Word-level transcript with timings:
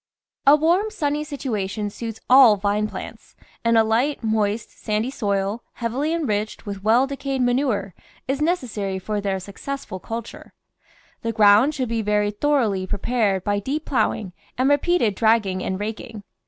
A 0.47 0.55
warm, 0.55 0.89
sunny 0.89 1.23
situation 1.23 1.91
suits 1.91 2.19
all 2.27 2.55
vine 2.57 2.87
plants, 2.87 3.35
and 3.63 3.77
a 3.77 3.83
light, 3.83 4.23
moist, 4.23 4.81
sandy 4.83 5.11
soil, 5.11 5.61
heavily 5.73 6.11
enriched 6.11 6.65
with 6.65 6.77
VINE 6.77 7.07
VEGETABLES 7.07 7.11
AND 7.11 7.21
FRUITS 7.21 7.27
well 7.27 7.35
decayed 7.35 7.41
manure, 7.85 7.95
is 8.27 8.41
necessary 8.41 8.97
for 8.97 9.21
their 9.21 9.39
success 9.39 9.85
ful 9.85 9.99
culture. 9.99 10.53
The 11.21 11.31
ground 11.31 11.75
should 11.75 11.89
be 11.89 12.01
very 12.01 12.31
thoroughly 12.31 12.87
pre 12.87 12.97
pared 12.97 13.43
by 13.43 13.59
deep 13.59 13.85
ploughing 13.85 14.33
and 14.57 14.71
repeated 14.71 15.13
dragging 15.13 15.63
and 15.63 15.79
raking. 15.79 16.23